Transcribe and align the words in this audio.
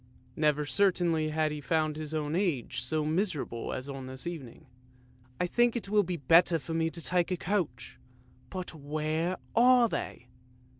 Never 0.35 0.65
certainly 0.65 1.29
had 1.29 1.51
he 1.51 1.61
found 1.61 1.95
his 1.95 2.11
own 2.11 2.35
Age 2.35 2.81
so 2.81 3.05
miserable 3.05 3.71
as 3.71 3.87
on 3.87 4.07
this 4.07 4.25
evening." 4.25 4.65
I 5.39 5.45
think 5.45 5.75
it 5.75 5.89
will 5.89 6.01
be 6.01 6.17
better 6.17 6.57
for 6.57 6.73
me 6.73 6.89
to 6.89 6.99
take 7.03 7.29
a 7.29 7.37
coach; 7.37 7.99
but 8.49 8.73
where 8.73 9.37
are 9.55 9.87
they? 9.87 10.27